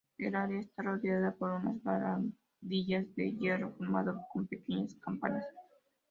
El 0.17 0.33
área 0.35 0.61
está 0.61 0.81
rodeada 0.81 1.31
por 1.35 1.51
una 1.51 1.73
barandilla 1.83 3.05
de 3.15 3.33
hierro 3.33 3.71
forjado 3.77 4.19
con 4.33 4.47
pequeñas 4.47 4.95
campanas. 4.95 5.45